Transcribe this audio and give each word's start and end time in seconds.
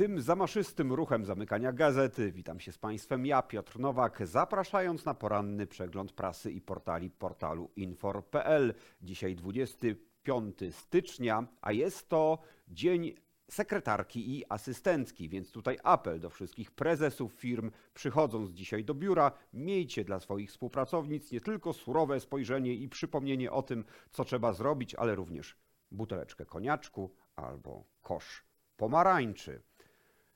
Tym 0.00 0.20
zamaszystym 0.20 0.92
ruchem 0.92 1.24
zamykania 1.24 1.72
gazety 1.72 2.32
witam 2.32 2.60
się 2.60 2.72
z 2.72 2.78
Państwem 2.78 3.26
ja, 3.26 3.42
Piotr 3.42 3.78
Nowak, 3.78 4.26
zapraszając 4.26 5.04
na 5.04 5.14
poranny 5.14 5.66
przegląd 5.66 6.12
prasy 6.12 6.52
i 6.52 6.60
portali 6.60 7.10
portalu 7.10 7.70
infor.pl. 7.76 8.74
Dzisiaj 9.02 9.36
25 9.36 10.56
stycznia, 10.70 11.46
a 11.60 11.72
jest 11.72 12.08
to 12.08 12.38
dzień 12.68 13.14
sekretarki 13.50 14.38
i 14.38 14.44
asystentki, 14.48 15.28
więc 15.28 15.52
tutaj 15.52 15.78
apel 15.82 16.20
do 16.20 16.30
wszystkich 16.30 16.70
prezesów 16.70 17.32
firm, 17.32 17.70
przychodząc 17.94 18.50
dzisiaj 18.50 18.84
do 18.84 18.94
biura, 18.94 19.32
miejcie 19.52 20.04
dla 20.04 20.20
swoich 20.20 20.50
współpracownic 20.50 21.32
nie 21.32 21.40
tylko 21.40 21.72
surowe 21.72 22.20
spojrzenie 22.20 22.74
i 22.74 22.88
przypomnienie 22.88 23.52
o 23.52 23.62
tym, 23.62 23.84
co 24.10 24.24
trzeba 24.24 24.52
zrobić, 24.52 24.94
ale 24.94 25.14
również 25.14 25.56
buteleczkę 25.90 26.46
koniaczku 26.46 27.14
albo 27.36 27.84
kosz 28.02 28.44
pomarańczy. 28.76 29.69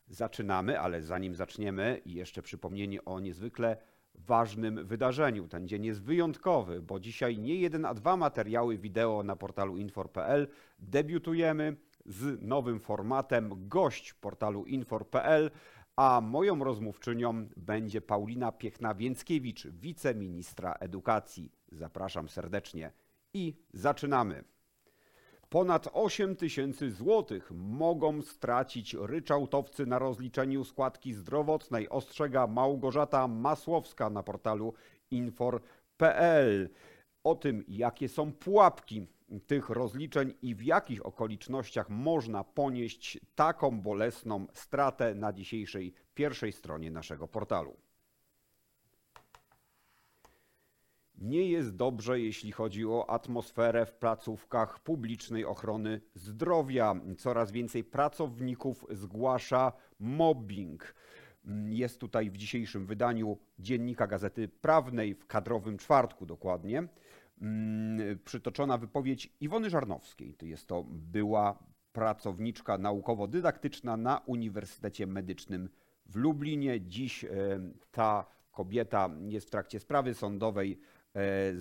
Zaczynamy, 0.09 0.81
ale 0.81 1.03
zanim 1.03 1.35
zaczniemy, 1.35 2.01
jeszcze 2.07 2.43
przypomnienie 2.43 3.05
o 3.05 3.21
niezwykle 3.21 3.77
ważnym 4.15 4.87
wydarzeniu. 4.87 5.49
Ten 5.49 5.69
dzień 5.69 5.85
jest 5.85 6.03
wyjątkowy, 6.03 6.83
bo 6.83 7.01
dzisiaj 7.01 7.39
nie 7.39 7.55
jeden, 7.55 7.85
a 7.85 7.95
dwa 7.95 8.17
materiały 8.17 8.79
wideo 8.79 9.23
na 9.23 9.37
portalu 9.37 9.77
infor.pl. 9.77 10.49
Debiutujemy 10.79 11.77
z 12.07 12.43
nowym 12.43 12.81
formatem 12.81 13.69
gość 13.69 14.15
portalu 14.15 14.65
infor.pl, 14.65 15.51
a 15.97 16.21
moją 16.21 16.65
rozmówczynią 16.65 17.49
będzie 17.57 18.01
Paulina 18.01 18.53
Piechna-Więckiewicz, 18.53 19.67
wiceministra 19.71 20.73
edukacji. 20.73 21.53
Zapraszam 21.73 22.29
serdecznie 22.29 22.93
i 23.35 23.57
zaczynamy. 23.73 24.45
Ponad 25.55 25.89
8 25.93 26.37
tysięcy 26.37 26.91
złotych 26.91 27.51
mogą 27.55 28.23
stracić 28.23 28.95
ryczałtowcy 28.95 29.87
na 29.87 29.99
rozliczeniu 29.99 30.65
składki 30.65 31.13
zdrowotnej, 31.13 31.89
ostrzega 31.89 32.47
Małgorzata 32.47 33.29
Masłowska 33.29 34.11
na 34.11 34.23
portalu 34.23 34.75
infor.pl. 35.11 36.71
O 37.25 37.35
tym, 37.35 37.65
jakie 37.69 38.09
są 38.09 38.33
pułapki 38.33 39.07
tych 39.47 39.71
rozliczeń 39.71 40.35
i 40.43 40.55
w 40.55 40.63
jakich 40.63 41.07
okolicznościach 41.07 41.91
można 41.91 42.45
ponieść 42.45 43.19
taką 43.35 43.81
bolesną 43.81 44.47
stratę 44.53 45.15
na 45.15 45.33
dzisiejszej 45.33 45.95
pierwszej 46.15 46.53
stronie 46.53 46.91
naszego 46.91 47.29
portalu. 47.29 47.77
Nie 51.19 51.49
jest 51.49 51.77
dobrze, 51.77 52.21
jeśli 52.21 52.53
chodzi 52.53 52.87
o 52.87 53.11
atmosferę 53.11 53.87
w 53.87 53.95
placówkach 53.95 54.81
publicznej 54.81 55.45
ochrony 55.45 56.01
zdrowia. 56.15 56.95
Coraz 57.19 57.53
więcej 57.53 57.85
pracowników 57.85 58.87
zgłasza 58.91 59.73
mobbing. 60.01 60.95
Jest 61.67 62.01
tutaj 62.01 62.31
w 62.31 62.37
dzisiejszym 62.37 62.87
wydaniu 62.87 63.39
dziennika 63.59 64.07
Gazety 64.07 64.49
Prawnej, 64.49 65.15
w 65.15 65.27
kadrowym 65.27 65.79
czwartku 65.79 66.27
dokładnie, 66.27 66.89
przytoczona 68.25 68.79
wypowiedź 68.79 69.33
Iwony 69.41 69.71
Żarnowskiej. 69.71 70.35
To 70.35 70.47
jest 70.47 70.67
to 70.67 70.85
była 70.89 71.59
pracowniczka 71.93 72.79
naukowo-dydaktyczna 72.79 73.97
na 73.97 74.19
Uniwersytecie 74.27 75.07
Medycznym 75.07 75.69
w 76.07 76.17
Lublinie. 76.17 76.81
Dziś 76.81 77.25
e, 77.25 77.29
ta 77.93 78.27
kobieta 78.53 79.11
jest 79.29 79.47
w 79.47 79.51
trakcie 79.51 79.81
sprawy 79.81 80.15
sądowej 80.15 80.81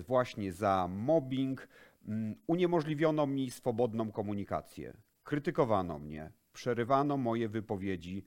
właśnie 0.06 0.52
za 0.52 0.88
mobbing. 0.88 1.68
Mm, 2.08 2.34
uniemożliwiono 2.46 3.26
mi 3.26 3.50
swobodną 3.50 4.12
komunikację. 4.12 4.96
Krytykowano 5.24 5.98
mnie, 5.98 6.32
przerywano 6.52 7.16
moje 7.16 7.48
wypowiedzi, 7.48 8.24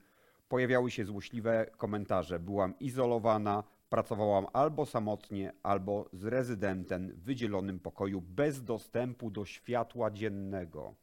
pojawiały 0.49 0.91
się 0.91 1.05
złośliwe 1.05 1.71
komentarze. 1.77 2.39
Byłam 2.39 2.79
izolowana, 2.79 3.63
pracowałam 3.89 4.47
albo 4.53 4.85
samotnie, 4.85 5.53
albo 5.63 6.09
z 6.13 6.25
rezydentem 6.25 7.11
w 7.11 7.23
wydzielonym 7.23 7.79
pokoju 7.79 8.21
bez 8.21 8.63
dostępu 8.63 9.31
do 9.31 9.45
światła 9.45 10.11
dziennego, 10.11 10.95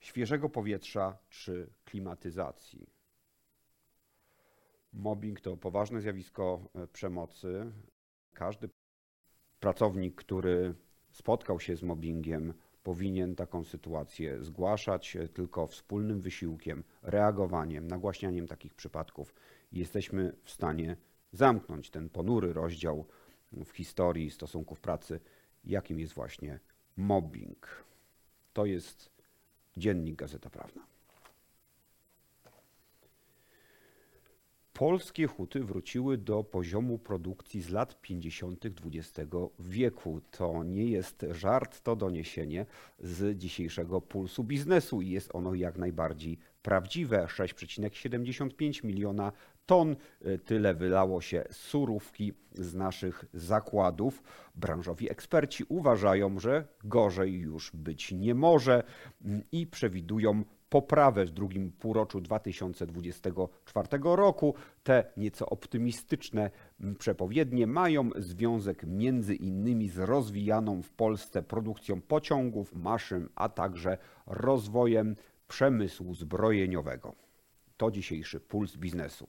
świeżego 0.00 0.48
powietrza 0.48 1.18
czy 1.28 1.70
klimatyzacji. 1.84 2.86
Mobbing 4.92 5.40
to 5.40 5.56
poważne 5.56 6.00
zjawisko 6.00 6.60
e, 6.74 6.86
przemocy. 6.86 7.72
Każdy 8.32 8.68
pracownik, 9.62 10.14
który 10.14 10.74
spotkał 11.12 11.60
się 11.60 11.76
z 11.76 11.82
mobbingiem, 11.82 12.54
powinien 12.82 13.34
taką 13.34 13.64
sytuację 13.64 14.42
zgłaszać 14.44 15.16
tylko 15.34 15.66
wspólnym 15.66 16.20
wysiłkiem, 16.20 16.84
reagowaniem, 17.02 17.88
nagłaśnianiem 17.88 18.46
takich 18.46 18.74
przypadków. 18.74 19.34
Jesteśmy 19.72 20.32
w 20.42 20.50
stanie 20.50 20.96
zamknąć 21.32 21.90
ten 21.90 22.08
ponury 22.08 22.52
rozdział 22.52 23.06
w 23.52 23.70
historii 23.70 24.30
stosunków 24.30 24.80
pracy, 24.80 25.20
jakim 25.64 26.00
jest 26.00 26.12
właśnie 26.12 26.60
mobbing. 26.96 27.84
To 28.52 28.66
jest 28.66 29.10
dziennik 29.76 30.16
Gazeta 30.16 30.50
Prawna. 30.50 30.82
Polskie 34.82 35.26
huty 35.26 35.64
wróciły 35.64 36.18
do 36.18 36.44
poziomu 36.44 36.98
produkcji 36.98 37.62
z 37.62 37.68
lat 37.68 38.00
50. 38.00 38.64
XX 38.66 39.30
wieku. 39.58 40.20
To 40.30 40.64
nie 40.64 40.84
jest 40.84 41.26
żart, 41.30 41.80
to 41.80 41.96
doniesienie 41.96 42.66
z 42.98 43.38
dzisiejszego 43.38 44.00
pulsu 44.00 44.44
biznesu 44.44 45.02
i 45.02 45.10
jest 45.10 45.34
ono 45.34 45.54
jak 45.54 45.78
najbardziej 45.78 46.38
prawdziwe. 46.62 47.26
6,75 47.26 48.84
miliona 48.84 49.32
ton 49.66 49.96
tyle 50.44 50.74
wylało 50.74 51.20
się 51.20 51.44
surówki 51.50 52.32
z 52.54 52.74
naszych 52.74 53.24
zakładów. 53.34 54.22
Branżowi 54.54 55.10
eksperci 55.10 55.64
uważają, 55.68 56.38
że 56.38 56.64
gorzej 56.84 57.32
już 57.32 57.70
być 57.74 58.12
nie 58.12 58.34
może 58.34 58.82
i 59.52 59.66
przewidują 59.66 60.44
poprawę 60.72 61.24
w 61.24 61.30
drugim 61.30 61.72
półroczu 61.72 62.20
2024 62.20 63.88
roku. 64.02 64.54
Te 64.82 65.04
nieco 65.16 65.46
optymistyczne 65.46 66.50
przepowiednie 66.98 67.66
mają 67.66 68.10
związek 68.16 68.84
między 68.86 69.34
innymi 69.34 69.88
z 69.88 69.98
rozwijaną 69.98 70.82
w 70.82 70.90
Polsce 70.90 71.42
produkcją 71.42 72.00
pociągów, 72.00 72.74
maszyn, 72.74 73.28
a 73.34 73.48
także 73.48 73.98
rozwojem 74.26 75.16
przemysłu 75.48 76.14
zbrojeniowego. 76.14 77.14
To 77.76 77.90
dzisiejszy 77.90 78.40
puls 78.40 78.76
biznesu. 78.76 79.26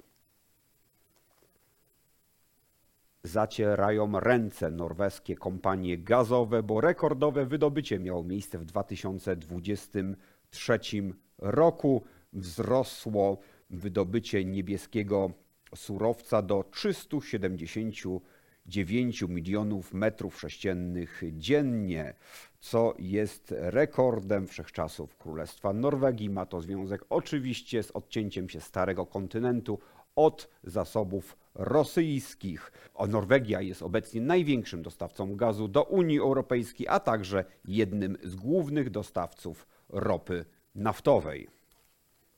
Zacierają 3.23 4.19
ręce 4.19 4.71
norweskie 4.71 5.35
kompanie 5.35 5.97
gazowe, 5.97 6.63
bo 6.63 6.81
rekordowe 6.81 7.45
wydobycie 7.45 7.99
miało 7.99 8.23
miejsce 8.23 8.57
w 8.57 8.65
2023 8.65 10.03
roku 10.03 10.32
wzrosło 12.33 13.37
wydobycie 13.69 14.45
niebieskiego 14.45 15.31
surowca 15.75 16.41
do 16.41 16.63
379 16.71 19.21
milionów 19.21 19.93
metrów 19.93 20.39
sześciennych 20.39 21.21
dziennie, 21.31 22.13
co 22.59 22.93
jest 22.99 23.53
rekordem 23.57 24.47
wszechczasów 24.47 25.17
Królestwa 25.17 25.73
Norwegii. 25.73 26.29
Ma 26.29 26.45
to 26.45 26.61
związek 26.61 27.05
oczywiście 27.09 27.83
z 27.83 27.91
odcięciem 27.91 28.49
się 28.49 28.61
starego 28.61 29.05
kontynentu 29.05 29.79
od 30.15 30.49
zasobów 30.63 31.37
rosyjskich. 31.55 32.71
Norwegia 33.09 33.61
jest 33.61 33.81
obecnie 33.81 34.21
największym 34.21 34.81
dostawcą 34.81 35.35
gazu 35.35 35.67
do 35.67 35.83
Unii 35.83 36.19
Europejskiej, 36.19 36.87
a 36.87 36.99
także 36.99 37.45
jednym 37.65 38.17
z 38.23 38.35
głównych 38.35 38.89
dostawców 38.89 39.67
ropy 39.93 40.45
naftowej. 40.75 41.47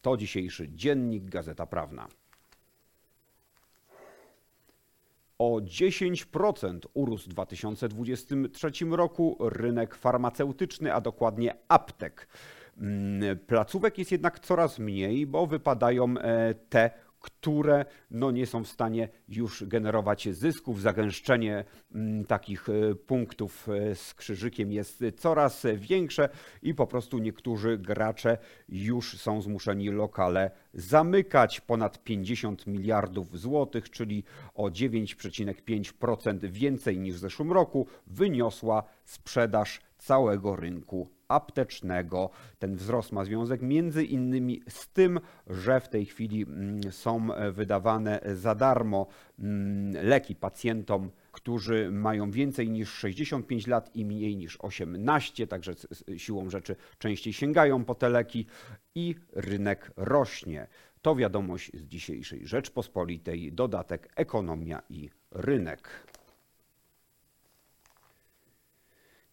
To 0.02 0.18
dzisiejszy 0.18 0.70
dziennik 0.70 1.30
Gazeta 1.30 1.66
Prawna. 1.66 2.08
O 5.40 5.60
10% 5.62 6.80
urósł 6.94 7.26
w 7.26 7.28
2023 7.28 8.72
roku 8.92 9.38
rynek 9.40 9.96
farmaceutyczny, 9.96 10.94
a 10.94 11.02
dokładnie 11.02 11.56
aptek. 11.68 12.28
Mm, 12.78 13.40
placówek 13.40 13.98
jest 13.98 14.12
jednak 14.12 14.40
coraz 14.40 14.80
mniej, 14.80 15.28
bo 15.28 15.48
wypadają 15.48 16.18
e, 16.18 16.54
te, 16.54 16.92
które 17.26 17.86
no, 18.12 18.32
nie 18.32 18.46
są 18.46 18.64
w 18.64 18.68
stanie 18.68 19.10
już 19.28 19.64
generować 19.64 20.30
zysków. 20.32 20.82
Zagęszczenie 20.82 21.66
mm, 21.96 22.26
takich 22.26 22.70
e, 22.70 22.96
punktów 22.96 23.70
e, 23.70 23.96
z 23.96 24.14
krzyżykiem 24.14 24.72
jest 24.72 25.04
coraz 25.18 25.66
większe 25.76 26.30
i 26.62 26.74
po 26.74 26.88
prostu 26.88 27.20
niektórzy 27.20 27.78
gracze 27.78 28.38
już 28.70 29.18
są 29.18 29.42
zmuszeni 29.42 29.90
lokale 29.90 30.52
zamykać. 30.74 31.62
Ponad 31.62 32.04
50 32.04 32.68
miliardów 32.68 33.40
złotych, 33.40 33.90
czyli 33.90 34.24
o 34.54 34.64
9,5% 34.64 36.50
więcej 36.50 37.00
niż 37.00 37.16
w 37.16 37.20
zeszłym 37.20 37.52
roku, 37.52 37.88
wyniosła 38.08 38.84
sprzedaż 39.04 39.82
całego 39.98 40.56
rynku 40.56 41.15
aptecznego. 41.28 42.30
Ten 42.60 42.76
wzrost 42.76 43.12
ma 43.12 43.26
związek 43.26 43.62
między 43.62 44.04
innymi 44.04 44.62
z 44.70 44.88
tym, 44.88 45.20
że 45.48 45.80
w 45.80 45.90
tej 45.90 46.06
chwili 46.06 46.44
mm, 46.44 46.92
są 46.92 47.28
wydawane 47.52 48.22
za 48.34 48.56
darmo 48.56 49.08
mm, 49.40 50.06
leki 50.08 50.36
pacjentom, 50.36 51.12
którzy 51.32 51.92
mają 51.92 52.32
więcej 52.32 52.70
niż 52.70 52.90
65 52.90 53.68
lat 53.68 53.96
i 53.96 54.06
mniej 54.06 54.38
niż 54.38 54.58
18, 54.62 55.48
także 55.48 55.74
siłą 56.18 56.50
rzeczy 56.50 56.76
częściej 57.00 57.34
sięgają 57.34 57.86
po 57.86 57.96
te 57.96 58.10
leki 58.10 58.46
i 58.96 59.16
rynek 59.34 59.92
rośnie. 59.98 60.68
To 61.02 61.16
wiadomość 61.16 61.72
z 61.74 61.82
dzisiejszej 61.82 62.48
Rzeczpospolitej, 62.48 63.54
dodatek 63.54 64.10
ekonomia 64.16 64.82
i 64.90 65.10
rynek. 65.32 66.08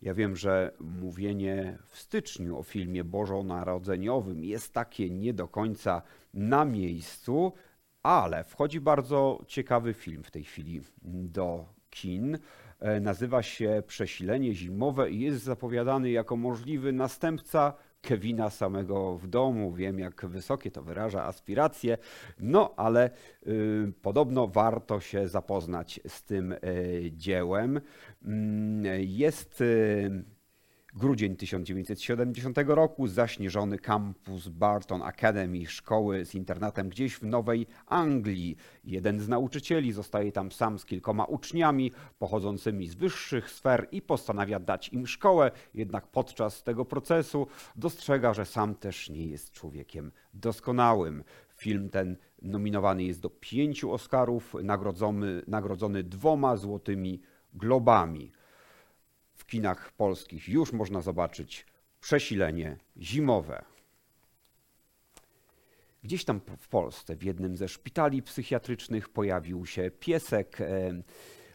Ja 0.03 0.15
wiem, 0.15 0.37
że 0.37 0.73
mówienie 0.81 1.79
w 1.89 1.99
styczniu 1.99 2.59
o 2.59 2.63
filmie 2.63 3.05
bożonarodzeniowym 3.05 4.45
jest 4.45 4.73
takie 4.73 5.11
nie 5.11 5.35
do 5.35 5.49
końca 5.49 6.03
na 6.35 6.65
miejscu, 6.65 7.53
ale 8.03 8.45
wchodzi 8.45 8.81
bardzo 8.81 9.43
ciekawy 9.47 9.95
film 9.95 10.23
w 10.23 10.31
tej 10.31 10.45
chwili 10.45 10.81
do 11.05 11.65
kin. 11.91 12.39
E, 12.81 13.01
Nazywa 13.01 13.43
się 13.43 13.83
Przesilenie 13.87 14.55
zimowe 14.55 15.11
i 15.11 15.21
jest 15.21 15.43
zapowiadany 15.43 16.11
jako 16.11 16.37
możliwy 16.37 16.93
następca 16.93 17.75
Kevina 18.03 18.51
samego 18.51 19.19
w 19.19 19.27
domu. 19.27 19.73
Wiem, 19.73 19.99
jak 19.99 20.27
wysokie 20.27 20.71
to 20.71 20.83
wyraża 20.83 21.25
aspiracje, 21.25 21.99
no 22.39 22.75
ale 22.77 23.11
y, 23.47 23.93
podobno 24.03 24.49
warto 24.49 25.01
się 25.01 25.29
zapoznać 25.29 26.01
z 26.07 26.23
tym 26.23 26.53
y, 26.53 26.59
dziełem. 27.13 27.81
Mm, 28.25 29.01
Jest 29.01 29.61
y, 29.61 30.25
grudzień 30.95 31.37
1970 31.37 32.59
roku, 32.67 33.07
zaśnieżony 33.07 33.79
kampus 33.79 34.49
Barton 34.49 35.03
Academy, 35.03 35.67
szkoły 35.67 36.25
z 36.25 36.35
internatem 36.35 36.89
gdzieś 36.89 37.15
w 37.15 37.23
Nowej 37.23 37.67
Anglii. 37.87 38.57
Jeden 38.85 39.21
z 39.21 39.29
nauczycieli 39.29 39.93
zostaje 39.93 40.33
tam 40.33 40.53
sam 40.53 40.79
z 40.79 40.85
kilkoma 40.85 41.25
uczniami 41.25 41.93
pochodzącymi 42.19 42.89
z 42.89 42.95
wyższych 42.95 43.51
sfer 43.51 43.89
i 43.93 44.03
postanawia 44.03 44.61
dać 44.61 44.89
im 44.89 45.07
szkołę, 45.07 45.51
jednak 45.75 46.07
podczas 46.07 46.63
tego 46.63 46.85
procesu 46.85 47.47
dostrzega, 47.77 48.35
że 48.35 48.45
sam 48.45 48.75
też 48.75 49.11
nie 49.11 49.27
jest 49.27 49.51
człowiekiem 49.51 50.13
doskonałym. 50.35 51.25
Film 51.57 51.91
ten 51.91 52.17
nominowany 52.43 53.05
jest 53.05 53.21
do 53.21 53.31
pięciu 53.31 53.93
Oscarów, 53.93 54.55
nagrodzony, 54.63 55.43
nagrodzony 55.47 56.03
dwoma 56.03 56.57
złotymi 56.57 57.21
globami. 57.55 58.33
W 59.43 59.47
kinach 59.47 59.93
polskich 59.93 60.49
już 60.49 60.73
można 60.73 61.01
zobaczyć 61.01 61.67
przesilenie 62.01 62.77
zimowe. 62.97 63.65
Gdzieś 66.05 66.25
tam 66.25 66.41
w 66.59 66.69
Polsce, 66.69 67.17
w 67.17 67.23
jednym 67.23 67.57
ze 67.57 67.69
szpitali 67.69 68.23
psychiatrycznych, 68.23 69.09
pojawił 69.09 69.67
się 69.67 69.91
piesek. 69.91 70.61
E, 70.61 71.03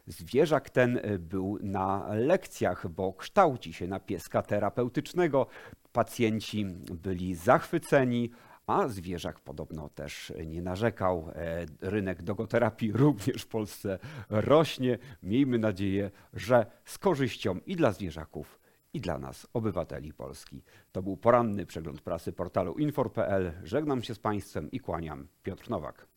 Zwierzak 0.08 0.70
ten 0.70 0.98
e, 0.98 1.20
był 1.20 1.60
na 1.62 2.14
lekcjach, 2.14 2.88
bo 2.88 3.14
kształci 3.14 3.74
się 3.74 3.88
na 3.88 4.00
pieska 4.00 4.42
terapeutycznego. 4.42 5.48
Pacjenci 5.92 6.66
byli 7.04 7.36
zachwyceni, 7.36 8.32
a 8.68 8.88
zwierzak 8.88 9.40
podobno 9.40 9.90
też 9.90 10.34
nie 10.46 10.62
narzekał. 10.62 11.32
E, 11.36 11.66
Rynek 11.82 12.24
dogoterapii 12.24 12.92
również 13.04 13.42
w 13.42 13.48
Polsce 13.48 14.00
rośnie. 14.30 14.98
Miejmy 15.24 15.60
nadzieję, 15.60 16.12
że 16.34 16.66
z 16.86 16.98
korzyścią 16.98 17.60
i 17.66 17.76
dla 17.76 17.92
zwierzaków, 17.92 18.60
i 18.94 19.02
dla 19.02 19.18
nas, 19.18 19.48
obywateli 19.54 20.14
Polski. 20.14 20.64
To 20.92 21.02
był 21.02 21.18
poranny 21.18 21.66
przegląd 21.66 22.02
prasy 22.02 22.34
portalu 22.34 22.74
infor.pl. 22.74 23.52
Żegnam 23.64 24.04
się 24.04 24.16
z 24.16 24.20
Państwem 24.20 24.72
i 24.72 24.80
kłaniam. 24.80 25.28
Piotr 25.44 25.70
Nowak. 25.70 26.08